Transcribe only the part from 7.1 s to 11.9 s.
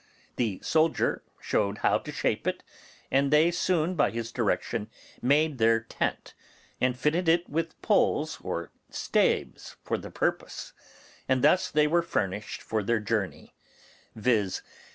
it with poles or staves for the purpose; and thus they